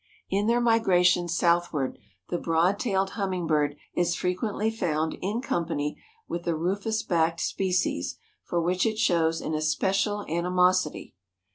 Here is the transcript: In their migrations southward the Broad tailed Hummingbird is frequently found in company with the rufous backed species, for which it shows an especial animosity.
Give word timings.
In 0.31 0.47
their 0.47 0.59
migrations 0.59 1.37
southward 1.37 1.99
the 2.29 2.39
Broad 2.39 2.79
tailed 2.79 3.11
Hummingbird 3.11 3.75
is 3.93 4.15
frequently 4.15 4.71
found 4.71 5.15
in 5.21 5.41
company 5.41 6.01
with 6.27 6.41
the 6.43 6.55
rufous 6.55 7.03
backed 7.03 7.41
species, 7.41 8.17
for 8.43 8.59
which 8.59 8.83
it 8.83 8.97
shows 8.97 9.41
an 9.41 9.53
especial 9.53 10.25
animosity. 10.27 11.13